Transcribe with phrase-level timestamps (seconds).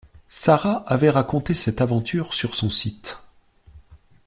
[0.29, 3.19] Sara avait raconté cette aventure sur son site